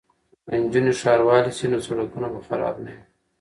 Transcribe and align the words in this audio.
که 0.45 0.53
نجونې 0.63 0.93
ښاروالې 1.01 1.51
شي 1.57 1.65
نو 1.71 1.77
سړکونه 1.87 2.27
به 2.33 2.39
خراب 2.47 2.75
نه 2.85 2.91
وي. 2.95 3.03